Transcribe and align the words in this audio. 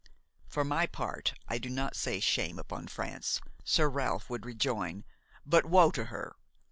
"For 0.47 0.63
my 0.63 0.87
part, 0.87 1.35
I 1.47 1.59
do 1.59 1.69
not 1.69 1.95
say 1.95 2.19
shame 2.19 2.57
upon 2.57 2.87
France," 2.87 3.39
Sir 3.63 3.87
Ralph 3.87 4.31
would 4.31 4.47
rejoin, 4.47 5.05
"but 5.45 5.63
woe 5.67 5.91
to 5.91 6.05
her! 6.05 6.35